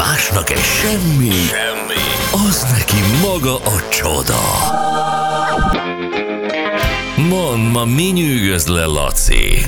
Másnak 0.00 0.50
egy 0.50 0.58
semmi, 0.58 1.30
semmi, 1.30 2.46
az 2.48 2.66
neki 2.72 2.96
maga 3.22 3.56
a 3.56 3.88
csoda. 3.88 4.40
Mond, 7.28 7.72
ma 7.72 7.84
mi 7.84 8.02
nyűgöz 8.02 8.66
le, 8.66 8.84
Laci? 8.84 9.64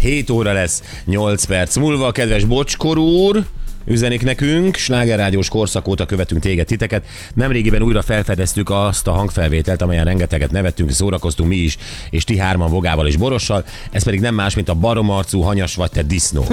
7 0.00 0.30
óra 0.30 0.52
lesz, 0.52 0.82
8 1.04 1.44
perc 1.44 1.76
múlva, 1.76 2.10
kedves 2.10 2.44
Bocskor 2.44 2.98
úr, 2.98 3.44
üzenik 3.86 4.22
nekünk, 4.22 4.76
slágerrádiós 4.76 5.48
korszak 5.48 5.88
óta 5.88 6.06
követünk 6.06 6.40
téged 6.40 6.66
titeket. 6.66 7.06
Nemrégiben 7.34 7.82
újra 7.82 8.02
felfedeztük 8.02 8.70
azt 8.70 9.06
a 9.06 9.12
hangfelvételt, 9.12 9.82
amelyen 9.82 10.04
rengeteget 10.04 10.50
nevettünk, 10.50 10.90
szórakoztunk 10.90 11.48
mi 11.48 11.56
is, 11.56 11.76
és 12.10 12.24
ti 12.24 12.38
hárman 12.38 12.70
vogával 12.70 13.06
és 13.06 13.16
borossal. 13.16 13.64
Ez 13.90 14.02
pedig 14.02 14.20
nem 14.20 14.34
más, 14.34 14.54
mint 14.54 14.68
a 14.68 14.74
baromarcú, 14.74 15.40
hanyas 15.40 15.74
vagy 15.74 15.90
te 15.90 16.02
disznó 16.02 16.46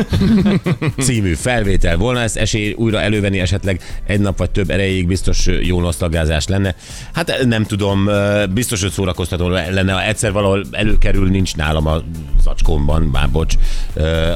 című 1.06 1.34
felvétel 1.34 1.98
volna. 1.98 2.22
Ezt 2.22 2.38
esély 2.38 2.74
újra 2.78 3.02
elővenni 3.02 3.40
esetleg 3.40 3.82
egy 4.06 4.20
nap 4.20 4.38
vagy 4.38 4.52
több 4.52 4.70
erejéig 4.70 5.08
biztos 5.08 5.46
jó 5.62 5.80
nosztalgázás 5.80 6.48
lenne. 6.48 6.76
Hát 7.14 7.46
nem 7.46 7.64
tudom, 7.64 8.10
biztos, 8.54 8.82
hogy 8.82 8.92
szórakoztató 8.92 9.48
lenne, 9.50 9.94
ha 9.94 10.04
egyszer 10.04 10.32
valahol 10.32 10.66
előkerül, 10.72 11.30
nincs 11.30 11.56
nálam 11.56 11.88
a 11.88 12.02
zacskómban, 12.44 13.02
már 13.02 13.30
bocs, 13.30 13.54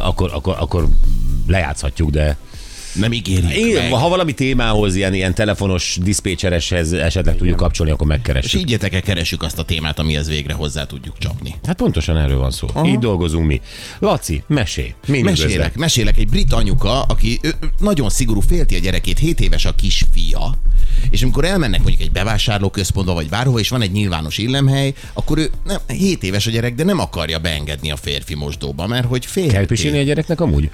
akkor, 0.02 0.30
akkor, 0.34 0.56
akkor 0.60 0.88
lejátszhatjuk, 1.48 2.10
de 2.10 2.38
nem 3.00 3.12
ígérjük 3.14 3.52
én, 3.52 3.74
meg. 3.74 3.92
ha 3.92 4.10
valami 4.10 4.34
témához, 4.34 4.96
ilyen, 4.96 5.14
ilyen 5.14 5.34
telefonos 5.34 5.98
diszpécsereshez 6.02 6.94
esetleg 6.94 7.36
tudjuk 7.36 7.56
kapcsolni, 7.56 7.92
akkor 7.92 8.08
És 8.08 8.14
megkeressük. 8.14 8.60
ígyetek 8.62 8.94
el, 8.94 9.02
keresünk 9.02 9.44
azt 9.44 9.60
a 9.60 9.64
témát, 9.64 10.00
amihez 10.00 10.28
végre 10.28 10.54
hozzá 10.54 10.86
tudjuk 10.86 11.18
csapni. 11.18 11.56
Hát 11.64 11.76
pontosan 11.76 12.18
erről 12.18 12.38
van 12.38 12.52
szó. 12.52 12.68
Aha. 12.74 12.88
Így 12.88 13.00
dolgozunk 13.00 13.48
mi. 13.48 13.62
Laci, 14.00 14.44
mesé. 14.48 14.96
Mesélek, 15.08 15.76
mesélek 15.76 16.18
egy 16.18 16.28
brit 16.30 16.54
anyuka, 16.54 17.02
aki 17.02 17.40
ö, 17.42 17.50
nagyon 17.80 18.10
szigorú 18.10 18.40
félti 18.40 18.76
a 18.76 18.80
gyerekét, 18.80 19.20
7 19.20 19.40
éves 19.40 19.66
a 19.66 19.76
kisfia, 19.76 20.58
és 21.10 21.22
amikor 21.22 21.46
elmennek 21.46 21.80
mondjuk 21.80 22.02
egy 22.02 22.12
bevásárlóközpontba, 22.12 23.14
vagy 23.14 23.30
bárhova, 23.30 23.60
és 23.60 23.70
van 23.70 23.82
egy 23.82 23.92
nyilvános 23.92 24.38
illemhely, 24.38 24.94
akkor 25.14 25.38
ő 25.38 25.52
nem, 25.66 25.78
7 25.88 26.24
éves 26.24 26.48
a 26.48 26.50
gyerek, 26.50 26.76
de 26.76 26.84
nem 26.84 27.00
akarja 27.00 27.40
beengedni 27.40 27.92
a 27.92 27.96
férfi 27.96 28.36
mosdóba, 28.36 28.88
mert 28.88 29.06
hogy 29.08 29.26
félti. 29.26 29.54
Kell 29.54 29.66
pisilni 29.66 30.00
a 30.00 30.04
gyereknek 30.04 30.42
amúgy? 30.42 30.70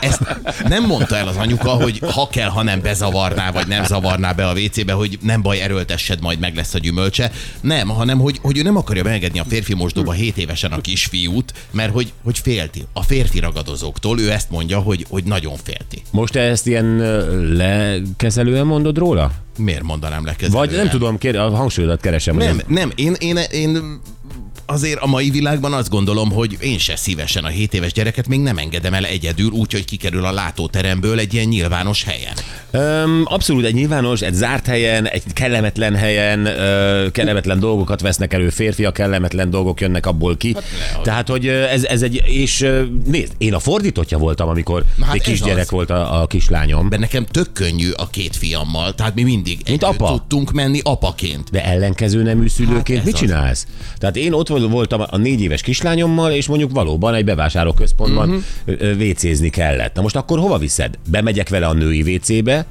Ezt 0.00 0.20
nem 0.68 0.84
mondta 0.86 1.16
el 1.16 1.28
az 1.28 1.36
anyuka, 1.36 1.70
hogy 1.70 1.98
ha 2.12 2.28
kell, 2.28 2.48
ha 2.48 2.62
nem 2.62 2.80
bezavarná, 2.80 3.50
vagy 3.50 3.66
nem 3.66 3.84
zavarná 3.84 4.32
be 4.32 4.46
a 4.46 4.52
WC-be, 4.52 4.92
hogy 4.92 5.18
nem 5.22 5.42
baj, 5.42 5.60
erőltessed, 5.60 6.20
majd 6.20 6.38
meg 6.38 6.56
lesz 6.56 6.74
a 6.74 6.78
gyümölcse. 6.78 7.30
Nem, 7.60 7.88
hanem 7.88 8.18
hogy, 8.18 8.38
hogy 8.42 8.58
ő 8.58 8.62
nem 8.62 8.76
akarja 8.76 9.02
beengedni 9.02 9.38
a 9.38 9.44
férfi 9.48 9.74
mosdóba 9.74 10.12
7 10.12 10.36
évesen 10.36 10.72
a 10.72 10.80
kisfiút, 10.80 11.52
mert 11.70 11.92
hogy, 11.92 12.12
hogy 12.24 12.38
félti. 12.38 12.84
A 12.92 13.02
férfi 13.02 13.38
ragadozóktól 13.38 14.20
ő 14.20 14.30
ezt 14.30 14.50
mondja, 14.50 14.78
hogy, 14.78 15.06
hogy 15.08 15.24
nagyon 15.24 15.56
félti. 15.62 16.02
Most 16.10 16.36
ezt 16.36 16.66
ilyen 16.66 17.00
ö, 17.00 18.00
lekezelően 18.54 18.66
mondod 18.66 18.98
róla? 18.98 19.30
Miért 19.58 19.82
mondanám 19.82 20.24
lekezelően? 20.24 20.66
Vagy 20.66 20.76
nem 20.76 20.88
tudom, 20.88 21.18
kér, 21.18 21.36
a 21.36 21.50
hangsúlyodat 21.50 22.00
keresem. 22.00 22.36
Nem, 22.36 22.58
ez- 22.58 22.64
nem, 22.68 22.92
én, 22.94 23.14
én, 23.18 23.36
én 23.50 24.00
azért 24.66 24.98
a 25.00 25.06
mai 25.06 25.30
világban 25.30 25.72
azt 25.72 25.88
gondolom, 25.88 26.30
hogy 26.30 26.56
én 26.60 26.78
se 26.78 26.96
szívesen 26.96 27.44
a 27.44 27.48
7 27.48 27.74
éves 27.74 27.92
gyereket 27.92 28.28
még 28.28 28.40
nem 28.40 28.58
engedem 28.58 28.94
el 28.94 29.04
egyedül, 29.04 29.50
úgyhogy 29.50 29.84
kikerül 29.84 30.24
a 30.24 30.32
látóteremből 30.32 31.18
egy 31.18 31.34
ilyen 31.34 31.46
nyilvános 31.46 32.04
helyen. 32.04 32.34
Abszolút 33.24 33.64
egy 33.64 33.74
nyilvános, 33.74 34.20
egy 34.20 34.34
zárt 34.34 34.66
helyen, 34.66 35.08
egy 35.08 35.22
kellemetlen 35.32 35.94
helyen, 35.94 36.48
kellemetlen 37.12 37.60
dolgokat 37.60 38.00
vesznek 38.00 38.32
elő 38.32 38.48
férfiak, 38.48 38.92
kellemetlen 38.92 39.50
dolgok 39.50 39.80
jönnek 39.80 40.06
abból 40.06 40.36
ki. 40.36 40.54
Hát, 40.54 41.02
Tehát, 41.02 41.28
hogy 41.28 41.46
ez, 41.46 41.84
ez 41.84 42.02
egy, 42.02 42.22
és 42.26 42.70
nézd, 43.06 43.32
én 43.38 43.54
a 43.54 43.58
fordítottja 43.58 44.18
voltam, 44.18 44.48
amikor 44.48 44.84
hát 45.02 45.12
még 45.12 45.22
kisgyerek 45.22 45.58
az. 45.64 45.70
volt 45.70 45.90
a, 45.90 46.22
a 46.22 46.26
kislányom. 46.26 46.88
De 46.88 46.98
nekem 46.98 47.24
tök 47.24 47.52
könnyű 47.52 47.90
a 47.90 48.08
két 48.10 48.36
fiammal, 48.36 48.94
tehát 48.94 49.14
mi 49.14 49.22
mindig 49.22 49.58
Mint 49.68 49.82
apa? 49.82 50.08
tudtunk 50.08 50.52
menni 50.52 50.80
apaként. 50.82 51.50
De 51.50 51.64
ellenkező 51.64 52.22
nemű 52.22 52.48
szülőként 52.48 52.98
ez 52.98 53.04
mit 53.04 53.14
az. 53.14 53.20
csinálsz? 53.20 53.66
Tehát 53.98 54.16
én 54.16 54.32
ott 54.32 54.48
vol- 54.48 54.70
voltam 54.70 55.02
a 55.10 55.16
négy 55.16 55.40
éves 55.40 55.62
kislányommal, 55.62 56.32
és 56.32 56.46
mondjuk 56.46 56.70
valóban 56.70 57.14
egy 57.14 57.24
bevásárlóközpontban 57.24 58.42
uh-huh. 58.66 58.96
vécézni 58.96 59.48
kellett. 59.48 59.94
Na 59.94 60.02
most 60.02 60.16
akkor 60.16 60.38
hova 60.38 60.58
viszed? 60.58 60.98
Bemegyek 61.10 61.48
vele 61.48 61.66
a 61.66 61.72
női 61.72 62.02
vécébe, 62.02 62.63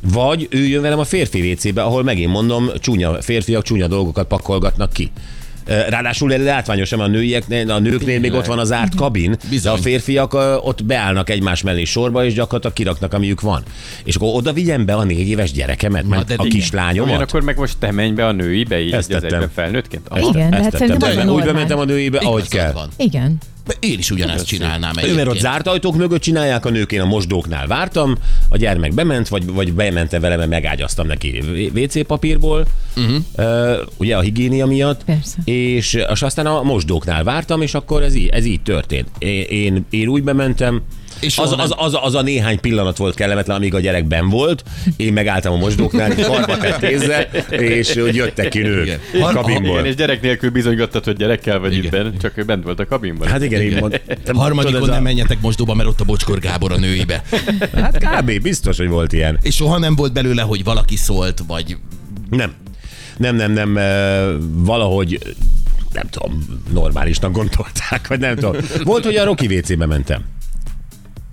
vagy 0.00 0.46
ő 0.50 0.66
jön 0.66 0.82
velem 0.82 0.98
a 0.98 1.04
férfi 1.04 1.40
vécébe, 1.40 1.82
ahol 1.82 2.02
megint 2.02 2.32
mondom, 2.32 2.68
csúnya 2.80 3.22
férfiak 3.22 3.62
csúnya 3.62 3.86
dolgokat 3.86 4.26
pakolgatnak 4.26 4.92
ki. 4.92 5.10
Ráadásul 5.88 6.28
látványos, 6.28 6.88
sem 6.88 7.00
a 7.00 7.06
nőieknél, 7.06 7.70
a 7.70 7.78
nőknél 7.78 8.20
még 8.20 8.32
ott 8.32 8.46
van 8.46 8.58
az 8.58 8.72
árt 8.72 8.94
kabin, 8.94 9.30
de 9.30 9.36
Bizony. 9.50 9.72
a 9.72 9.76
férfiak 9.76 10.32
ott 10.64 10.84
beállnak 10.84 11.30
egymás 11.30 11.62
mellé 11.62 11.84
sorba, 11.84 12.24
és 12.24 12.34
gyakorlatilag 12.34 12.76
kiraknak, 12.76 13.12
amiük 13.14 13.40
van. 13.40 13.62
És 14.04 14.14
akkor 14.16 14.28
oda 14.34 14.52
vigyem 14.52 14.84
be 14.84 14.94
a 14.94 15.04
négy 15.04 15.28
éves 15.28 15.52
gyerekemet, 15.52 16.08
Na, 16.08 16.22
de 16.22 16.34
a 16.36 16.44
igen. 16.44 16.58
kislányomat. 16.58 17.08
Ugyanakkor 17.10 17.42
meg 17.42 17.56
most 17.58 17.76
te 17.78 17.92
menj 17.92 18.10
be 18.12 18.26
a 18.26 18.32
nőibe, 18.32 18.80
így 18.80 18.92
Ezt 18.92 19.12
az 19.12 19.20
tettem. 19.20 19.34
egyben 19.34 19.50
felnőttként. 19.54 20.08
Ezt, 20.12 20.28
Igen, 20.28 20.50
de 20.50 20.56
ezt 20.56 20.62
hát 20.62 20.72
tettem. 20.72 20.78
szerintem 21.00 21.14
Be- 21.26 21.32
az 21.32 21.38
Úgy 21.38 21.44
bementem 21.44 21.78
a 21.78 21.84
nőibe, 21.84 22.18
ahogy 22.18 22.44
Igazad 22.50 22.58
kell. 22.58 22.72
Van. 22.72 22.88
Igen. 22.96 23.38
Én 23.80 23.98
is 23.98 24.10
ugyanezt 24.10 24.46
csinálnám 24.46 24.90
Ő, 24.90 24.94
mert 24.94 25.08
ott 25.08 25.16
egyébként. 25.16 25.40
zárt 25.40 25.66
ajtók 25.66 25.96
mögött 25.96 26.20
csinálják, 26.20 26.64
a 26.64 26.70
nők 26.70 26.92
én 26.92 27.00
a 27.00 27.04
mosdóknál 27.04 27.66
vártam, 27.66 28.16
a 28.48 28.56
gyermek 28.56 28.94
bement, 28.94 29.28
vagy, 29.28 29.46
vagy 29.46 29.72
bemente 29.72 30.20
vele, 30.20 30.36
mert 30.36 30.48
megágyaztam 30.48 31.06
neki 31.06 31.42
WC 31.74 32.06
papírból, 32.06 32.66
uh-huh. 32.96 33.16
uh, 33.36 33.86
ugye 33.96 34.16
a 34.16 34.20
higiénia 34.20 34.66
miatt, 34.66 35.04
Persze. 35.04 35.38
és, 35.44 35.98
és 36.12 36.22
aztán 36.22 36.46
a 36.46 36.62
mosdóknál 36.62 37.24
vártam, 37.24 37.62
és 37.62 37.74
akkor 37.74 38.02
ez 38.02 38.14
így, 38.14 38.28
ez 38.28 38.44
így 38.44 38.62
történt. 38.62 39.08
Én, 39.18 39.42
én, 39.42 39.86
én 39.90 40.08
úgy 40.08 40.22
bementem, 40.22 40.82
És 41.20 41.38
az, 41.38 41.54
az, 41.58 41.74
az, 41.76 41.98
az, 42.02 42.14
a 42.14 42.22
néhány 42.22 42.60
pillanat 42.60 42.96
volt 42.96 43.14
kellemetlen, 43.14 43.56
amíg 43.56 43.74
a 43.74 43.80
gyerek 43.80 44.04
ben 44.04 44.28
volt, 44.28 44.64
én 44.96 45.12
megálltam 45.12 45.52
a 45.52 45.56
mosdóknál, 45.56 46.14
karba 46.14 46.56
tett 46.56 46.78
kézzel, 46.80 47.22
és 47.50 47.96
úgy 47.96 48.14
jöttek 48.14 48.48
ki 48.48 48.58
nők 48.58 48.86
Igen. 48.86 49.22
a 49.22 49.32
kabinból. 49.32 49.72
Igen, 49.72 49.86
és 49.86 49.94
gyerek 49.94 50.22
nélkül 50.22 50.50
bizonygattad, 50.50 51.04
hogy 51.04 51.16
gyerekkel 51.16 51.58
vagy 51.58 51.72
Igen. 51.72 51.84
itt 51.84 51.90
benne, 51.90 52.10
csak 52.20 52.36
ő 52.36 52.44
bent 52.44 52.64
volt 52.64 52.80
a 52.80 52.86
kabinban. 52.86 53.28
Hát 53.28 53.42
igen, 53.42 53.60
én 53.60 53.76
mondtam. 53.80 54.36
Harmadikon 54.36 54.88
nem 54.88 55.02
menjetek 55.02 55.40
mosdóba, 55.40 55.74
mert 55.74 55.88
ott 55.88 56.00
a 56.00 56.04
Bocskor 56.04 56.38
Gábor 56.38 56.72
a 56.72 56.78
nőibe. 56.78 57.22
Hát 57.74 57.98
kb. 57.98 58.42
biztos, 58.42 58.76
hogy 58.76 58.88
volt 58.88 59.12
ilyen. 59.12 59.38
És 59.42 59.54
soha 59.54 59.78
nem 59.78 59.94
volt 59.96 60.12
belőle, 60.12 60.42
hogy 60.42 60.64
valaki 60.64 60.96
szólt, 60.96 61.42
vagy 61.46 61.76
Nem. 62.30 62.52
Nem, 63.16 63.36
nem, 63.36 63.52
nem. 63.52 63.78
Valahogy 64.52 65.18
nem 65.92 66.08
tudom, 66.10 66.60
normálisnak 66.72 67.32
gondolták, 67.32 68.06
vagy 68.08 68.20
nem 68.20 68.34
tudom. 68.34 68.56
Volt, 68.84 69.04
hogy 69.04 69.16
a 69.16 69.24
Rocky 69.24 69.56
WC-be 69.56 69.86
mentem. 69.86 70.24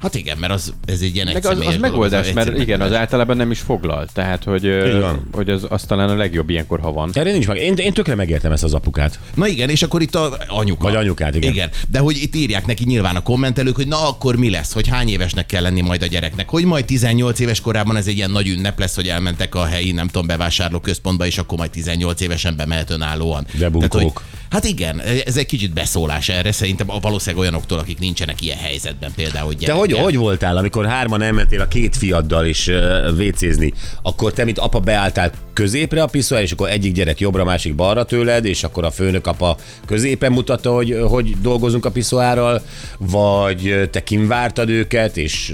Hát 0.02 0.16
igen, 0.16 0.38
mert 0.38 0.54
az, 0.54 0.74
ez 0.86 1.02
egy 1.02 1.16
ilyen 1.16 1.30
Meg 1.34 1.46
az, 1.46 1.52
az 1.52 1.58
dolog, 1.58 1.80
megoldás, 1.80 2.28
az 2.28 2.34
mert 2.34 2.58
igen, 2.58 2.82
az 2.82 2.94
általában 2.94 3.38
nem 3.38 3.52
is 3.52 3.60
foglal. 3.60 4.08
Tehát, 4.14 4.44
hogy, 4.44 4.72
hogy 5.32 5.50
az, 5.50 5.66
az 5.70 5.84
talán 5.84 6.10
a 6.10 6.16
legjobb 6.16 6.50
ilyenkor, 6.50 6.80
ha 6.80 6.92
van. 6.92 7.10
Erre 7.14 7.32
nincs 7.32 7.48
meg. 7.48 7.58
Én, 7.58 7.74
én 7.74 7.94
tökre 7.94 8.16
megértem 8.16 8.52
ezt 8.52 8.64
az 8.64 8.74
apukát. 8.74 9.20
Na 9.34 9.48
igen, 9.48 9.70
és 9.70 9.84
akkor 9.84 10.02
itt 10.02 10.16
a 10.16 10.38
anyuka. 10.48 10.84
Vagy 10.84 10.96
anyukát, 10.96 11.36
igen. 11.36 11.52
Igen, 11.52 11.70
de 11.90 12.00
hogy 12.00 12.18
itt 12.22 12.36
írják 12.36 12.66
neki 12.66 12.84
nyilván 12.86 13.16
a 13.16 13.22
kommentelők, 13.22 13.76
hogy 13.76 13.88
na 13.88 14.08
akkor 14.08 14.36
mi 14.36 14.50
lesz, 14.50 14.74
hogy 14.74 14.88
hány 14.88 15.10
évesnek 15.10 15.46
kell 15.46 15.62
lenni 15.62 15.82
majd 15.82 16.02
a 16.02 16.06
gyereknek, 16.06 16.50
hogy 16.50 16.66
majd 16.66 16.86
18 16.86 17.40
éves 17.40 17.62
korában 17.62 17.96
ez 17.96 18.08
egy 18.08 18.16
ilyen 18.16 18.32
nagy 18.32 18.48
ünnep 18.48 18.80
lesz, 18.80 18.96
hogy 18.96 19.08
elmentek 19.08 19.56
a 19.56 19.66
helyi, 19.66 19.92
nem 19.92 20.08
tudom, 20.08 20.28
bevásárló 20.28 20.80
központba, 20.80 21.26
és 21.26 21.38
akkor 21.38 21.58
majd 21.58 21.72
18 21.72 22.22
évesen 22.22 22.56
bemehet 22.56 22.90
önállóan. 22.90 23.48
De 23.58 23.70
bunkók. 23.70 23.90
Tehát, 23.90 24.14
hogy, 24.14 24.24
hát 24.50 24.66
igen, 24.66 25.02
ez 25.26 25.38
egy 25.38 25.46
kicsit 25.46 25.74
beszólás 25.74 26.30
erre, 26.30 26.52
szerintem 26.52 26.88
valószínűleg 27.02 27.42
olyanoktól, 27.42 27.80
akik 27.80 28.00
nincsenek 28.00 28.42
ilyen 28.42 28.58
helyzetben 28.58 29.12
például, 29.16 29.46
hogy 29.46 29.58
Te 29.58 29.72
hogy, 29.72 29.92
hogy 29.92 30.18
voltál, 30.18 30.58
amikor 30.58 30.86
hárman 30.86 31.22
elmentél 31.22 31.62
a 31.62 31.68
két 31.68 31.98
fiaddal 31.98 32.46
is 32.46 32.70
vécézni, 33.16 33.74
akkor 34.02 34.34
te, 34.34 34.44
mint 34.44 34.60
apa, 34.60 34.80
beálltál 34.80 35.32
középre 35.54 36.02
a 36.02 36.08
piszoár, 36.08 36.42
és 36.42 36.52
akkor 36.52 36.70
egyik 36.70 36.94
gyerek 36.94 37.20
jobbra, 37.20 37.44
másik 37.44 37.76
balra 37.76 38.06
tőled, 38.06 38.46
és 38.46 38.64
akkor 38.64 38.84
a 38.84 38.92
főnök 38.92 39.28
apa 39.28 39.58
középen 39.86 40.32
mutatta, 40.32 40.72
hogy 40.72 40.98
hogy 41.08 41.36
dolgozunk 41.42 41.86
a 41.86 41.92
piszoárral, 41.92 42.62
vagy 42.98 43.90
te 43.92 44.04
kimvártad 44.04 44.70
őket, 44.70 45.18
és 45.18 45.54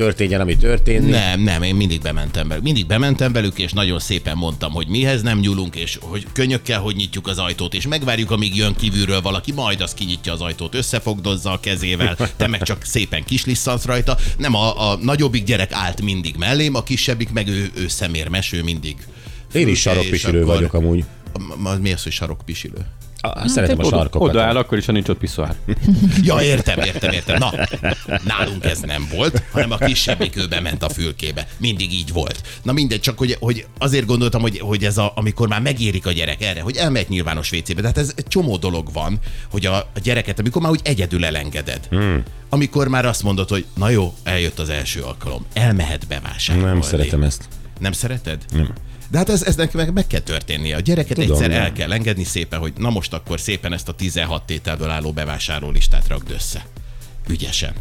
történjen, 0.00 0.40
ami 0.40 0.56
történni. 0.56 1.10
Nem, 1.10 1.40
nem, 1.40 1.62
én 1.62 1.74
mindig 1.74 2.00
bementem 2.00 2.48
velük. 2.48 2.62
Mindig 2.62 2.86
bementem 2.86 3.32
velük, 3.32 3.58
és 3.58 3.72
nagyon 3.72 3.98
szépen 3.98 4.36
mondtam, 4.36 4.72
hogy 4.72 4.86
mihez 4.86 5.22
nem 5.22 5.38
nyúlunk, 5.38 5.76
és 5.76 5.98
hogy 6.00 6.26
könnyökkel 6.32 6.80
hogy 6.80 6.96
nyitjuk 6.96 7.26
az 7.26 7.38
ajtót, 7.38 7.74
és 7.74 7.86
megvárjuk, 7.86 8.30
amíg 8.30 8.56
jön 8.56 8.74
kívülről 8.74 9.20
valaki, 9.20 9.52
majd 9.52 9.80
az 9.80 9.94
kinyitja 9.94 10.32
az 10.32 10.40
ajtót, 10.40 10.74
összefogdozza 10.74 11.52
a 11.52 11.60
kezével, 11.60 12.16
te 12.36 12.46
meg 12.46 12.62
csak 12.62 12.84
szépen 12.84 13.24
kislisszansz 13.24 13.84
rajta. 13.84 14.16
Nem, 14.38 14.54
a, 14.54 14.90
a 14.90 14.96
nagyobbik 14.96 15.44
gyerek 15.44 15.72
állt 15.72 16.02
mindig 16.02 16.34
mellém, 16.38 16.74
a 16.74 16.82
kisebbik 16.82 17.30
meg 17.32 17.48
ő, 17.48 17.70
ő 17.74 17.88
szemérmes, 17.88 18.52
ő 18.52 18.62
mindig. 18.62 18.96
Én 19.52 19.68
is 19.68 19.80
sarokpisilő 19.80 20.42
akkor- 20.42 20.54
vagyok 20.54 20.74
amúgy. 20.74 21.04
Mi 21.80 21.92
az, 21.92 22.02
hogy 22.02 22.12
sarokpisilő? 22.12 22.86
Ah, 23.22 23.46
Szeretem 23.46 23.78
a 23.78 23.82
Oda, 23.84 23.96
sarkokat. 23.96 24.28
oda 24.28 24.42
áll, 24.42 24.56
akkor 24.56 24.78
is, 24.78 24.86
ha 24.86 24.92
nincs 24.92 25.08
ott 25.08 25.18
piszoár. 25.18 25.54
Ja, 26.22 26.42
értem, 26.42 26.78
értem, 26.78 27.12
értem. 27.12 27.38
Na, 27.38 27.52
nálunk 28.24 28.64
ez 28.64 28.80
nem 28.80 29.08
volt, 29.14 29.42
hanem 29.52 29.70
a 29.70 29.76
kisebbik 29.76 30.36
ő 30.36 30.46
bement 30.48 30.82
a 30.82 30.88
fülkébe. 30.88 31.46
Mindig 31.58 31.92
így 31.92 32.12
volt. 32.12 32.40
Na 32.62 32.72
mindegy, 32.72 33.00
csak 33.00 33.18
hogy, 33.18 33.36
hogy 33.40 33.66
azért 33.78 34.06
gondoltam, 34.06 34.40
hogy, 34.40 34.58
hogy 34.58 34.84
ez 34.84 34.98
a, 34.98 35.12
amikor 35.14 35.48
már 35.48 35.60
megérik 35.60 36.06
a 36.06 36.12
gyerek 36.12 36.42
erre, 36.42 36.60
hogy 36.60 36.76
elmegy 36.76 37.06
nyilvános 37.08 37.52
WC-be. 37.52 37.80
De 37.80 37.86
hát 37.86 37.98
ez 37.98 38.12
egy 38.16 38.26
csomó 38.28 38.56
dolog 38.56 38.92
van, 38.92 39.18
hogy 39.50 39.66
a, 39.66 39.76
a 39.76 39.98
gyereket, 40.02 40.38
amikor 40.38 40.62
már 40.62 40.70
úgy 40.70 40.80
egyedül 40.82 41.24
elengeded. 41.24 41.86
Hmm. 41.90 42.22
Amikor 42.48 42.88
már 42.88 43.04
azt 43.06 43.22
mondod, 43.22 43.48
hogy 43.48 43.64
na 43.76 43.88
jó, 43.88 44.14
eljött 44.22 44.58
az 44.58 44.68
első 44.68 45.00
alkalom, 45.02 45.46
elmehet 45.52 46.06
bevásárolni. 46.06 46.68
Nem 46.68 46.80
szeretem 46.82 47.22
ezt. 47.22 47.48
Nem 47.78 47.92
szereted? 47.92 48.44
Nem. 48.50 48.72
De 49.10 49.18
hát 49.18 49.28
ez, 49.28 49.42
ez 49.42 49.56
neki 49.56 49.76
meg, 49.76 49.92
meg 49.92 50.06
kell 50.06 50.20
történnie. 50.20 50.76
A 50.76 50.80
gyereket 50.80 51.16
Tudom, 51.16 51.30
egyszer 51.30 51.50
el 51.50 51.72
kell 51.72 51.92
engedni 51.92 52.24
szépen, 52.24 52.58
hogy 52.58 52.72
na 52.76 52.90
most 52.90 53.12
akkor 53.12 53.40
szépen 53.40 53.72
ezt 53.72 53.88
a 53.88 53.92
16 53.92 54.42
tételből 54.46 54.90
álló 54.90 55.12
bevásárlólistát 55.12 56.08
rakd 56.08 56.30
össze. 56.30 56.66
Ügyesen. 57.28 57.72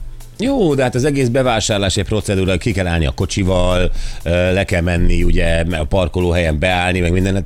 Jó, 0.42 0.76
de 0.76 0.84
hát 0.84 0.96
az 0.96 1.04
egész 1.06 1.28
bevásárlási 1.28 2.02
procedúra, 2.02 2.58
ki 2.58 2.72
kell 2.72 2.88
állni 2.88 3.06
a 3.06 3.12
kocsival, 3.12 3.92
le 4.24 4.64
kell 4.64 4.82
menni, 4.82 5.24
ugye 5.24 5.66
a 5.72 5.84
parkolóhelyen 5.84 6.60
beállni, 6.60 7.00
meg 7.00 7.12
minden. 7.12 7.34
Hát 7.34 7.46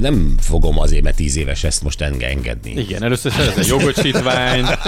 nem 0.00 0.34
fogom 0.40 0.78
azért, 0.78 1.02
mert 1.02 1.16
tíz 1.16 1.36
éves 1.36 1.64
ezt 1.64 1.82
most 1.82 2.00
enge- 2.00 2.30
engedni. 2.30 2.70
Igen, 2.76 3.02
először 3.02 3.32
szerez 3.32 3.58
egy 3.58 3.66
jogosítványt, 3.66 4.66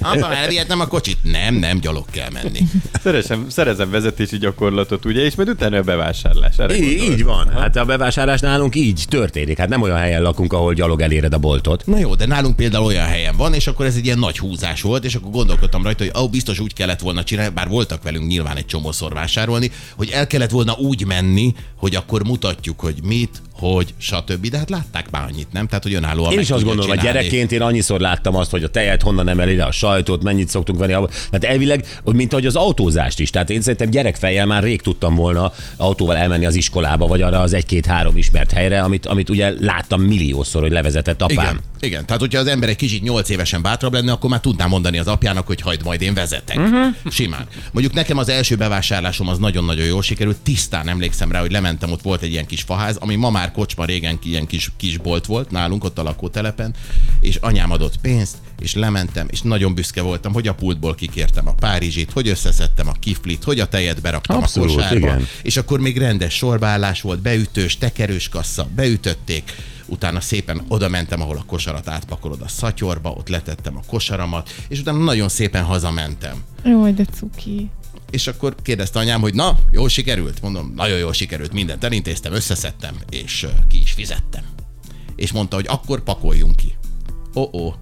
Apa, 0.00 0.34
elvihetnem 0.34 0.80
a 0.80 0.86
kocsit? 0.86 1.16
Nem, 1.22 1.54
nem, 1.54 1.78
gyalog 1.80 2.04
kell 2.10 2.28
menni. 2.32 2.60
szerezem, 3.02 3.46
szerezem 3.48 3.90
vezetési 3.90 4.38
gyakorlatot, 4.38 5.04
ugye, 5.04 5.20
és 5.20 5.34
majd 5.34 5.48
utána 5.48 5.76
a 5.76 5.82
bevásárlás. 5.82 6.56
Erre 6.58 6.76
Így, 6.76 7.02
így 7.02 7.24
van. 7.24 7.48
Hát 7.48 7.76
a 7.76 7.84
bevásárlás 7.84 8.40
nálunk 8.40 8.74
így 8.76 9.04
történik. 9.08 9.58
Hát 9.58 9.68
nem 9.68 9.82
olyan 9.82 9.98
helyen 9.98 10.22
lakunk, 10.22 10.52
ahol 10.52 10.74
gyalog 10.74 11.00
eléred 11.00 11.34
a 11.34 11.38
boltot. 11.38 11.86
Na 11.86 11.98
jó, 11.98 12.14
de 12.14 12.26
nálunk 12.26 12.56
például 12.56 12.84
olyan 12.84 13.06
helyen 13.06 13.36
van, 13.36 13.54
és 13.54 13.66
akkor 13.66 13.86
ez 13.86 13.94
egy 13.96 14.04
ilyen 14.04 14.18
nagy 14.18 14.38
húzás 14.38 14.82
volt, 14.82 15.04
és 15.04 15.14
akkor 15.14 15.30
gondolkodtam 15.30 15.82
rajta, 15.98 16.18
hogy 16.18 16.24
ó, 16.24 16.28
biztos 16.28 16.58
úgy 16.58 16.74
kellett 16.74 17.00
volna 17.00 17.24
csinálni, 17.24 17.54
bár 17.54 17.68
voltak 17.68 18.02
velünk 18.02 18.26
nyilván 18.26 18.56
egy 18.56 18.66
csomószor 18.66 19.12
vásárolni, 19.12 19.70
hogy 19.96 20.10
el 20.10 20.26
kellett 20.26 20.50
volna 20.50 20.72
úgy 20.72 21.06
menni, 21.06 21.54
hogy 21.76 21.94
akkor 21.94 22.24
mutatjuk, 22.24 22.80
hogy 22.80 23.02
mit, 23.02 23.42
hogy, 23.70 23.94
stb. 23.98 24.46
De 24.48 24.58
hát 24.58 24.70
látták 24.70 25.10
már 25.10 25.22
annyit, 25.22 25.52
nem? 25.52 25.66
Tehát, 25.66 25.82
hogy 25.82 25.94
önállóan 25.94 26.32
Én 26.32 26.38
is 26.38 26.50
azt 26.50 26.64
gondolom, 26.64 26.88
hogy 26.90 26.98
csinálni. 26.98 27.18
gyerekként 27.18 27.52
én 27.52 27.62
annyiszor 27.62 28.00
láttam 28.00 28.36
azt, 28.36 28.50
hogy 28.50 28.64
a 28.64 28.68
tejet 28.68 29.02
honnan 29.02 29.28
emeli 29.28 29.56
le, 29.56 29.64
a 29.64 29.72
sajtot, 29.72 30.22
mennyit 30.22 30.48
szoktunk 30.48 30.78
venni. 30.78 30.92
Tehát 31.30 31.44
elvileg, 31.44 32.00
hogy 32.04 32.14
mint 32.14 32.32
ahogy 32.32 32.46
az 32.46 32.56
autózást 32.56 33.20
is. 33.20 33.30
Tehát 33.30 33.50
én 33.50 33.60
szerintem 33.60 33.90
gyerekfejjel 33.90 34.46
már 34.46 34.62
rég 34.62 34.82
tudtam 34.82 35.14
volna 35.14 35.52
autóval 35.76 36.16
elmenni 36.16 36.46
az 36.46 36.54
iskolába, 36.54 37.06
vagy 37.06 37.22
arra 37.22 37.40
az 37.40 37.52
egy-két-három 37.52 38.16
ismert 38.16 38.52
helyre, 38.52 38.82
amit, 38.82 39.06
amit 39.06 39.30
ugye 39.30 39.54
láttam 39.60 40.00
milliószor, 40.02 40.62
hogy 40.62 40.70
levezetett 40.70 41.22
apám. 41.22 41.36
Igen, 41.36 41.60
igen. 41.80 42.06
Tehát, 42.06 42.20
hogyha 42.20 42.40
az 42.40 42.46
ember 42.46 42.68
egy 42.68 42.76
kicsit 42.76 43.02
nyolc 43.02 43.28
évesen 43.28 43.62
bátrabb 43.62 43.92
lenne, 43.92 44.12
akkor 44.12 44.30
már 44.30 44.40
tudná 44.40 44.66
mondani 44.66 44.98
az 44.98 45.06
apjának, 45.06 45.46
hogy 45.46 45.60
hagyd 45.60 45.84
majd 45.84 46.02
én 46.02 46.14
vezetek. 46.14 46.56
Uh-huh. 46.56 46.94
Simán. 47.10 47.46
Mondjuk 47.72 47.94
nekem 47.94 48.18
az 48.18 48.28
első 48.28 48.56
bevásárlásom 48.56 49.28
az 49.28 49.38
nagyon-nagyon 49.38 49.86
jól 49.86 50.02
sikerült. 50.02 50.36
Tisztán 50.36 50.88
emlékszem 50.88 51.32
rá, 51.32 51.40
hogy 51.40 51.50
lementem, 51.50 51.92
ott 51.92 52.02
volt 52.02 52.22
egy 52.22 52.30
ilyen 52.30 52.46
kis 52.46 52.62
faház, 52.62 52.96
ami 52.96 53.14
ma 53.14 53.30
már 53.30 53.51
kocsma, 53.52 53.84
régen 53.84 54.18
ilyen 54.22 54.46
kis, 54.46 54.72
kis 54.76 54.96
bolt 54.96 55.26
volt 55.26 55.50
nálunk 55.50 55.84
ott 55.84 55.98
a 55.98 56.02
lakótelepen, 56.02 56.74
és 57.20 57.36
anyám 57.36 57.70
adott 57.70 57.96
pénzt, 58.00 58.36
és 58.58 58.74
lementem, 58.74 59.26
és 59.30 59.42
nagyon 59.42 59.74
büszke 59.74 60.02
voltam, 60.02 60.32
hogy 60.32 60.48
a 60.48 60.54
pultból 60.54 60.94
kikértem 60.94 61.48
a 61.48 61.54
Párizsit, 61.54 62.12
hogy 62.12 62.28
összeszedtem 62.28 62.88
a 62.88 62.92
kiflit, 62.92 63.44
hogy 63.44 63.60
a 63.60 63.68
tejet 63.68 64.00
beraktam 64.00 64.36
Abszolút, 64.36 64.70
a 64.70 64.74
kosárba, 64.74 64.96
igen. 64.96 65.26
és 65.42 65.56
akkor 65.56 65.80
még 65.80 65.98
rendes 65.98 66.34
sorbeállás 66.34 67.00
volt, 67.00 67.20
beütős, 67.20 67.78
tekerős 67.78 68.28
kassa, 68.28 68.68
beütötték, 68.74 69.52
utána 69.86 70.20
szépen 70.20 70.62
oda 70.68 70.88
mentem, 70.88 71.20
ahol 71.20 71.36
a 71.36 71.44
kosarat 71.46 71.88
átpakolod 71.88 72.40
a 72.40 72.48
szatyorba, 72.48 73.10
ott 73.10 73.28
letettem 73.28 73.76
a 73.76 73.82
kosaramat, 73.86 74.50
és 74.68 74.80
utána 74.80 74.98
nagyon 74.98 75.28
szépen 75.28 75.64
hazamentem. 75.64 76.42
Jaj, 76.64 76.92
de 76.92 77.04
cuki. 77.04 77.70
És 78.12 78.26
akkor 78.26 78.54
kérdezte 78.62 78.98
anyám, 78.98 79.20
hogy 79.20 79.34
na, 79.34 79.58
jól 79.70 79.88
sikerült? 79.88 80.42
Mondom, 80.42 80.72
nagyon 80.76 80.98
jól 80.98 81.12
sikerült, 81.12 81.52
mindent 81.52 81.84
elintéztem, 81.84 82.32
összeszedtem, 82.32 82.96
és 83.10 83.46
ki 83.68 83.80
is 83.80 83.92
fizettem. 83.92 84.44
És 85.16 85.32
mondta, 85.32 85.56
hogy 85.56 85.66
akkor 85.68 86.02
pakoljunk 86.02 86.56
ki. 86.56 86.76
Ó-ó. 87.34 87.74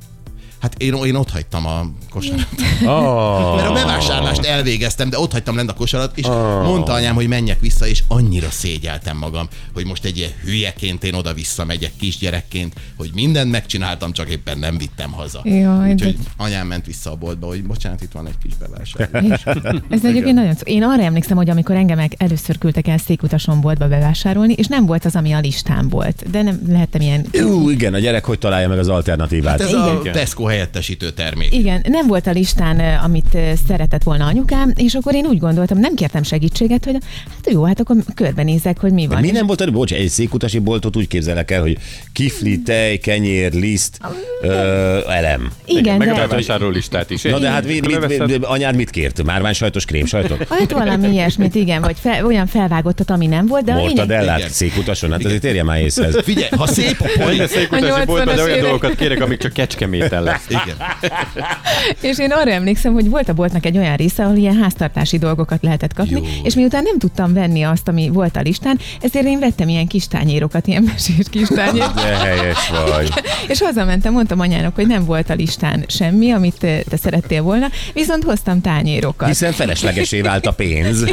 Hát 0.61 0.75
én, 0.83 0.95
én 0.95 1.15
ott 1.15 1.31
hagytam 1.31 1.67
a 1.67 1.91
kosarat. 2.11 2.47
Oh. 2.85 3.55
Mert 3.57 3.69
a 3.69 3.73
bevásárlást 3.73 4.45
elvégeztem, 4.45 5.11
de 5.11 5.19
ott 5.19 5.33
hagytam 5.33 5.57
lent 5.57 5.71
a 5.71 5.75
kosarat, 5.75 6.19
és 6.19 6.27
mondta 6.65 6.93
anyám, 6.93 7.15
hogy 7.15 7.27
menjek 7.29 7.61
vissza, 7.61 7.87
és 7.87 8.03
annyira 8.09 8.51
szégyeltem 8.51 9.17
magam, 9.17 9.49
hogy 9.75 9.87
most 9.87 10.05
egy 10.05 10.17
ilyen 10.17 10.31
hülyeként 10.45 11.05
én 11.05 11.15
oda-vissza 11.15 11.65
megyek 11.65 11.93
kisgyerekként, 11.99 12.75
hogy 12.97 13.11
mindent 13.15 13.51
megcsináltam, 13.51 14.13
csak 14.13 14.29
éppen 14.31 14.59
nem 14.59 14.79
vittem 14.79 15.13
haza. 15.13 15.41
Jaj, 15.45 15.93
Úgyhogy 15.93 16.17
de- 16.17 16.31
anyám 16.37 16.67
ment 16.67 16.87
vissza 16.87 17.11
a 17.11 17.15
boltba, 17.17 17.47
hogy 17.47 17.65
bocsánat, 17.65 18.03
itt 18.03 18.13
van 18.13 18.27
egy 18.27 18.39
kis 18.43 18.53
bevásárlás. 18.57 19.45
Ez 19.91 20.05
egyébként 20.05 20.35
nagyon 20.35 20.55
szó. 20.55 20.61
Én 20.65 20.83
arra 20.83 21.03
emlékszem, 21.03 21.37
hogy 21.37 21.51
amikor 21.51 21.75
engem 21.77 21.99
el- 21.99 22.09
először 22.17 22.59
küldtek 22.59 22.87
el 22.89 22.99
székutason 22.99 23.61
boltba 23.61 23.89
bevásárolni, 23.89 24.53
és 24.53 24.67
nem 24.67 24.87
volt 24.87 25.05
az, 25.05 25.15
ami 25.17 25.33
a 25.33 25.41
listán 25.41 25.89
volt. 25.89 26.31
De 26.31 26.43
nem 26.43 26.61
lehettem 26.69 27.01
ilyen 27.01 27.27
Ú, 27.43 27.71
igen, 27.71 27.95
a 27.95 27.99
gyerek 27.99 28.25
hogy 28.25 28.39
találja 28.39 28.69
meg 28.69 28.79
az 28.79 28.89
alternatívát. 28.89 29.51
Hát 29.51 29.61
ez 29.61 29.69
Igen. 29.69 29.83
a 29.97 30.11
Tesco 30.11 30.49
helyettesítő 30.51 31.11
termék. 31.11 31.55
Igen, 31.55 31.85
nem 31.89 32.07
volt 32.07 32.27
a 32.27 32.31
listán, 32.31 33.01
amit 33.05 33.39
szeretett 33.67 34.03
volna 34.03 34.27
anyukám, 34.27 34.73
és 34.77 34.95
akkor 34.95 35.15
én 35.15 35.27
úgy 35.27 35.39
gondoltam, 35.39 35.79
nem 35.79 35.95
kértem 35.95 36.23
segítséget, 36.23 36.85
hogy 36.85 36.97
hát 37.35 37.51
jó, 37.51 37.65
hát 37.65 37.81
akkor 37.81 37.97
körbenézek, 38.15 38.79
hogy 38.79 38.93
mi 38.93 39.07
van. 39.07 39.21
Mi 39.21 39.31
nem 39.31 39.47
volt? 39.47 39.73
Bocs, 39.73 39.93
egy 39.93 40.09
székutasi 40.09 40.59
boltot 40.59 40.97
úgy 40.97 41.09
képzelek 41.09 41.51
el, 41.51 41.61
hogy 41.61 41.79
kifli, 42.13 42.63
tej, 42.63 42.99
kenyér, 42.99 43.53
liszt, 43.53 43.99
ö, 44.43 44.49
elem. 45.09 45.51
Igen, 45.65 45.97
meg 45.97 46.09
a 46.09 46.15
de 46.15 46.27
bevásárlólistát 46.27 47.11
is. 47.11 47.23
Na 47.23 47.39
de 47.39 47.51
hát 47.51 47.65
mit, 47.67 47.87
mit, 47.87 48.27
mit, 48.27 48.45
anyád 48.45 48.77
mit 48.77 48.91
kért? 48.91 49.23
Márvány 49.23 49.53
sajtos, 49.53 49.85
krém 49.85 50.07
sajtot? 50.07 50.47
hát 50.49 50.73
valami 50.73 51.13
ilyesmit, 51.13 51.55
igen, 51.55 51.81
vagy 51.81 51.97
fel, 52.01 52.27
olyan 52.27 52.47
felvágottat, 52.47 53.11
ami 53.11 53.27
nem 53.27 53.47
volt, 53.47 53.65
de 53.65 53.75
Mortadellát 53.75 54.39
Igen. 54.39 54.51
székutason? 54.51 55.11
Hát 55.11 55.25
azért 55.25 55.45
érje 55.45 55.63
már 55.63 55.81
észhez. 55.81 56.19
Figyelj, 56.23 56.49
ha 56.57 56.67
szép 56.67 57.01
a 57.01 57.09
poli... 57.19 57.41
a 57.41 57.49
székutasi 57.49 57.93
80-as 57.93 58.07
boltban, 58.07 58.37
de 58.37 58.43
olyan 58.43 58.61
dolgokat 58.61 58.95
kérek, 58.95 59.21
amik 59.21 59.39
csak 59.39 59.53
kecskeméten 59.53 60.23
lesz. 60.23 60.40
Igen. 60.49 60.77
És 62.11 62.19
én 62.19 62.31
arra 62.31 62.51
emlékszem, 62.51 62.93
hogy 62.93 63.09
volt 63.09 63.29
a 63.29 63.33
boltnak 63.33 63.67
egy 63.67 63.77
olyan 63.77 63.97
része, 63.97 64.25
ahol 64.25 64.37
ilyen 64.37 64.57
háztartási 64.57 65.19
dolgokat 65.19 65.63
lehetett 65.63 65.95
kapni, 65.95 66.21
Jó. 66.21 66.43
és 66.43 66.55
miután 66.55 66.83
nem 66.83 66.99
tudtam 66.99 67.33
venni 67.33 67.63
azt, 67.63 67.89
ami 67.89 68.09
volt 68.09 68.37
a 68.37 68.41
listán, 68.41 68.79
ezért 69.01 69.27
én 69.27 69.39
vettem 69.39 69.69
ilyen 69.69 69.87
kis 69.87 70.09
tányérokat, 70.09 70.67
ilyen 70.67 70.83
mesés 70.83 71.27
kis 71.31 71.49
tányérokat. 71.59 71.95
De 71.95 72.17
helyes 72.17 72.71
vagy. 72.89 73.13
És 73.49 73.61
hazamentem, 73.61 74.13
mondtam 74.13 74.41
anyának, 74.41 74.75
hogy 74.75 74.87
nem 74.87 75.05
volt 75.05 75.31
a 75.31 75.35
listán 75.35 75.85
semmi, 75.89 76.31
amit 76.31 76.59
te, 76.59 76.83
te 76.89 76.97
szerettél 76.97 77.43
volna, 77.43 77.67
viszont 77.93 78.25
hoztam 78.25 78.61
tányérokat. 78.61 79.29
Hiszen 79.29 79.53
feleslegesé 79.53 80.21
vált 80.21 80.47
a 80.47 80.53
pénz. 80.53 81.05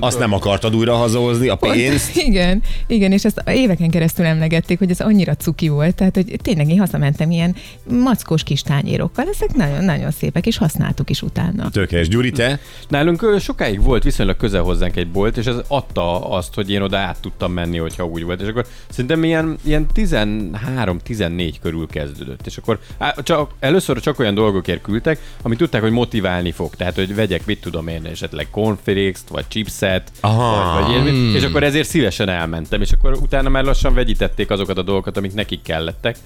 Azt 0.00 0.18
nem 0.18 0.32
akartad 0.32 0.76
újra 0.76 0.94
hazahozni, 0.94 1.48
a 1.48 1.54
pénzt. 1.56 2.16
Igen, 2.16 2.62
igen, 2.86 3.12
és 3.12 3.24
ezt 3.24 3.42
éveken 3.46 3.90
keresztül 3.90 4.24
emlegették, 4.24 4.78
hogy 4.78 4.90
ez 4.90 5.00
annyira 5.00 5.34
cuki 5.34 5.68
volt, 5.68 5.94
tehát 5.94 6.14
hogy 6.14 6.38
tényleg 6.42 6.68
én 6.68 6.78
hazamentem 6.78 7.30
ilyen 7.30 7.56
mackós 7.88 8.42
kis 8.44 8.62
tányérokkal, 8.62 9.28
ezek 9.28 9.54
nagyon-nagyon 9.54 10.10
szépek, 10.10 10.46
és 10.46 10.56
használtuk 10.56 11.10
is 11.10 11.22
utána. 11.22 11.70
Tökéletes. 11.70 12.08
Gyuri, 12.08 12.30
te? 12.30 12.58
Nálunk 12.88 13.36
sokáig 13.40 13.82
volt 13.82 14.02
viszonylag 14.02 14.36
közel 14.36 14.62
hozzánk 14.62 14.96
egy 14.96 15.10
bolt, 15.10 15.36
és 15.36 15.46
ez 15.46 15.56
adta 15.68 16.28
azt, 16.30 16.54
hogy 16.54 16.70
én 16.70 16.82
oda 16.82 16.96
át 16.96 17.20
tudtam 17.20 17.52
menni, 17.52 17.78
hogyha 17.78 18.06
úgy 18.06 18.22
volt. 18.22 18.40
És 18.40 18.48
akkor 18.48 18.66
szerintem 18.88 19.24
ilyen, 19.24 19.58
ilyen 19.62 19.86
13-14 19.94 21.54
körül 21.62 21.86
kezdődött. 21.86 22.46
És 22.46 22.56
akkor 22.56 22.78
á, 22.98 23.14
csak, 23.22 23.50
először 23.60 24.00
csak 24.00 24.18
olyan 24.18 24.34
dolgokért 24.34 24.82
küldtek, 24.82 25.18
amit 25.42 25.58
tudták, 25.58 25.82
hogy 25.82 25.90
motiválni 25.90 26.50
fog. 26.50 26.74
Tehát, 26.74 26.94
hogy 26.94 27.14
vegyek, 27.14 27.46
mit 27.46 27.60
tudom 27.60 27.88
én, 27.88 28.04
esetleg 28.04 28.50
cornflakes 28.50 29.20
vagy 29.28 29.44
chipset, 29.48 30.12
Aha. 30.20 30.80
vagy, 30.80 30.82
vagy 30.82 31.04
ilyesmit. 31.04 31.34
És 31.34 31.42
akkor 31.42 31.62
ezért 31.62 31.88
szívesen 31.88 32.28
elmentem. 32.28 32.80
És 32.80 32.92
akkor 32.92 33.12
utána 33.12 33.48
már 33.48 33.64
lassan 33.64 33.94
vegyítették 33.94 34.50
azokat 34.50 34.78
a 34.78 34.82
dolgokat, 34.82 35.16
amik 35.16 35.34
nekik 35.34 35.62
kellettek. 35.62 36.16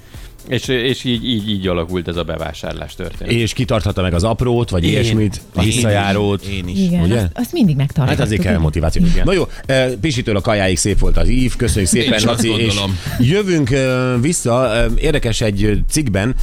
És, 0.49 0.69
és 0.69 1.05
így, 1.05 1.25
így, 1.29 1.51
így 1.51 1.67
alakult 1.67 2.09
ez 2.09 2.17
a 2.17 2.23
bevásárlás 2.23 2.95
történet. 2.95 3.33
És 3.35 3.53
kitarthatta 3.53 4.03
meg 4.03 4.15
az 4.15 4.25
aprót, 4.25 4.71
vagy 4.71 4.85
ilyesmit, 4.85 5.41
a 5.55 5.63
visszajárót. 5.63 6.43
Én 6.45 6.69
is. 6.69 6.79
Igen, 6.79 7.03
Ugye? 7.03 7.17
azt, 7.17 7.29
azt 7.35 7.53
mindig 7.53 7.77
Hát 7.77 7.87
megtartottuk. 7.87 8.25
azért 8.25 8.41
kell 8.43 8.51
igen. 8.51 8.63
motiváció. 8.63 9.03
Na 9.25 9.33
jó, 9.33 9.45
eh, 9.67 9.91
Pisitől 10.01 10.37
a 10.37 10.41
kajáig 10.41 10.77
szép 10.79 10.99
volt 10.99 11.17
az 11.17 11.29
ív, 11.29 11.57
köszönjük 11.57 11.93
Én 11.93 12.01
szépen, 12.03 12.15
azt 12.15 12.25
Laci, 12.25 12.49
és 12.51 12.75
jövünk 13.19 13.71
eh, 13.71 14.21
vissza. 14.21 14.75
eh, 14.77 14.87
Érdekes 15.01 15.41
egy 15.41 15.83
cikkben, 15.91 16.35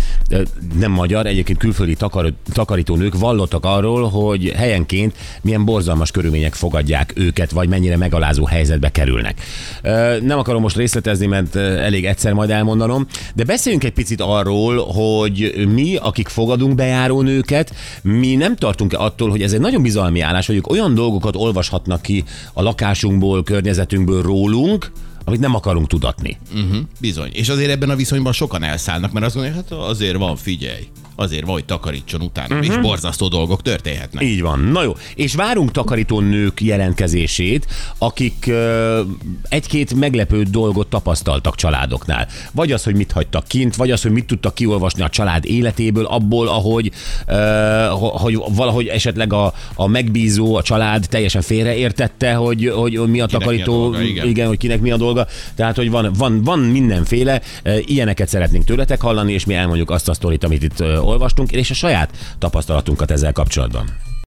nem 0.79 0.91
magyar, 0.91 1.25
egyébként 1.25 1.57
külföldi 1.57 1.95
takar, 1.95 2.33
takarítónők 2.53 3.17
vallottak 3.19 3.65
arról, 3.65 4.09
hogy 4.09 4.49
helyenként 4.55 5.15
milyen 5.41 5.65
borzalmas 5.65 6.11
körülmények 6.11 6.53
fogadják 6.53 7.11
őket, 7.15 7.51
vagy 7.51 7.69
mennyire 7.69 7.97
megalázó 7.97 8.45
helyzetbe 8.45 8.91
kerülnek. 8.91 9.41
Nem 10.21 10.37
akarom 10.39 10.61
most 10.61 10.75
részletezni, 10.75 11.25
mert 11.25 11.55
elég 11.55 12.05
egyszer 12.05 12.33
majd 12.33 12.49
elmondanom, 12.49 13.07
de 13.35 13.43
beszéljünk 13.43 13.83
egy 13.83 13.93
picit 13.95 14.21
arról, 14.21 14.85
hogy 14.85 15.67
mi, 15.73 15.95
akik 15.95 16.27
fogadunk 16.27 16.75
bejáró 16.75 17.21
nőket, 17.21 17.75
mi 18.01 18.35
nem 18.35 18.55
tartunk 18.55 18.93
attól, 18.93 19.29
hogy 19.29 19.41
ez 19.41 19.53
egy 19.53 19.59
nagyon 19.59 19.81
bizalmi 19.81 20.19
állás, 20.19 20.47
hogy 20.47 20.55
ők 20.55 20.69
olyan 20.69 20.93
dolgokat 20.93 21.35
olvashatnak 21.35 22.01
ki 22.01 22.23
a 22.53 22.61
lakásunkból, 22.61 23.43
környezetünkből 23.43 24.21
rólunk, 24.21 24.91
amit 25.25 25.39
nem 25.39 25.55
akarunk 25.55 25.87
tudatni. 25.87 26.37
Uh-huh, 26.53 26.77
bizony. 26.99 27.29
És 27.33 27.49
azért 27.49 27.69
ebben 27.69 27.89
a 27.89 27.95
viszonyban 27.95 28.33
sokan 28.33 28.63
elszállnak, 28.63 29.11
mert 29.11 29.25
azt 29.25 29.35
mondják, 29.35 29.55
hát 29.55 29.71
azért 29.71 30.17
van, 30.17 30.35
figyelj. 30.35 30.87
Azért 31.15 31.45
van, 31.45 31.53
hogy 31.53 31.65
takarítson 31.65 32.21
utána, 32.21 32.55
uh-huh. 32.55 32.75
és 32.75 32.81
borzasztó 32.81 33.27
dolgok 33.27 33.61
történhetnek. 33.61 34.23
Így 34.23 34.41
van. 34.41 34.59
Na 34.59 34.83
jó. 34.83 34.95
És 35.15 35.35
várunk 35.35 35.71
takarító 35.71 36.19
nők 36.19 36.61
jelentkezését, 36.61 37.67
akik 37.97 38.45
ö, 38.47 39.01
egy-két 39.49 39.93
meglepő 39.93 40.43
dolgot 40.43 40.87
tapasztaltak 40.87 41.55
családoknál. 41.55 42.27
Vagy 42.51 42.71
az, 42.71 42.83
hogy 42.83 42.95
mit 42.95 43.11
hagytak 43.11 43.47
kint, 43.47 43.75
vagy 43.75 43.91
az, 43.91 44.01
hogy 44.01 44.11
mit 44.11 44.25
tudtak 44.25 44.55
kiolvasni 44.55 45.01
a 45.01 45.09
család 45.09 45.45
életéből, 45.45 46.05
abból, 46.05 46.47
ahogy 46.47 46.91
ö, 47.27 47.87
hogy 47.91 48.39
valahogy 48.55 48.87
esetleg 48.87 49.33
a, 49.33 49.53
a 49.75 49.87
megbízó, 49.87 50.55
a 50.55 50.61
család 50.61 51.05
teljesen 51.09 51.41
félreértette, 51.41 52.33
hogy, 52.33 52.71
hogy, 52.75 52.91
mi 52.91 53.21
a 53.21 53.25
Kinek 53.25 53.29
takarító, 53.29 53.73
mi 53.73 53.77
a 53.77 53.89
dolga, 53.89 54.01
igen. 54.01 54.27
igen, 54.27 54.47
hogy 54.47 54.57
kinek 54.57 54.81
mi 54.81 54.91
a 54.91 54.97
dolga. 54.97 55.27
Tehát, 55.55 55.75
hogy 55.75 55.89
van, 55.89 56.13
van, 56.17 56.43
van 56.43 56.59
mindenféle, 56.59 57.41
ilyeneket 57.85 58.27
szeretnénk 58.27 58.63
tőletek 58.63 59.01
hallani, 59.01 59.33
és 59.33 59.45
mi 59.45 59.53
elmondjuk 59.53 59.89
azt 59.89 60.09
a 60.09 60.13
sztorit, 60.13 60.43
amit 60.43 60.63
itt 60.63 60.83
olvastunk, 61.05 61.51
és 61.51 61.69
a 61.69 61.73
saját 61.73 62.35
tapasztalatunkat 62.39 63.11
ezzel 63.11 63.31
kapcsolatban. 63.31 64.04